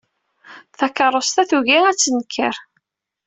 Takeṛṛust-a 0.77 1.43
tugi 1.49 1.79
ad 1.89 1.97
tenker. 2.01 2.55